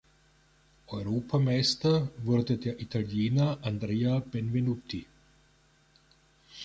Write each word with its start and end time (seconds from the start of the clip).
Europameister 0.89 2.07
wurde 2.23 2.57
der 2.57 2.79
Italiener 2.81 3.59
Andrea 3.61 4.17
Benvenuti. 4.17 5.05